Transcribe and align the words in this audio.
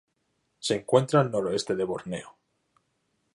Se 0.57 0.73
encuentra 0.77 1.21
al 1.21 1.29
noreste 1.29 1.75
de 1.75 1.83
Borneo. 1.83 2.35